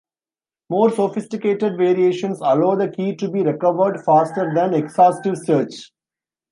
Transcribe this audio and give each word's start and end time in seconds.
More 0.71 0.89
sophisticated 0.89 1.77
variations 1.77 2.39
allow 2.39 2.73
the 2.75 2.89
key 2.89 3.15
to 3.17 3.29
be 3.29 3.43
recovered 3.43 4.03
faster 4.03 4.51
than 4.51 4.73
exhaustive 4.73 5.37
search. 5.37 5.91